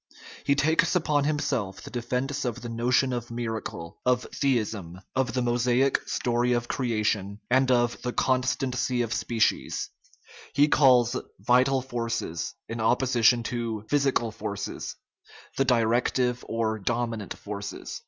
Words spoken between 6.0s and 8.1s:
story of creation, and of